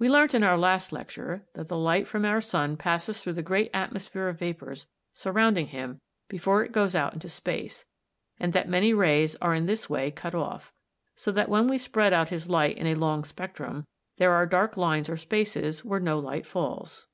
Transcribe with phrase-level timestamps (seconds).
[0.00, 1.60] We learnt in our last lecture (p.
[1.60, 5.68] 131) that the light from our sun passes through the great atmosphere of vapours surrounding
[5.68, 7.84] him before it goes out into space,
[8.40, 10.72] and that many rays are in this way cut off;
[11.14, 13.86] so that when we spread out his light in a long spectrum
[14.16, 17.06] there are dark lines or spaces where no light falls.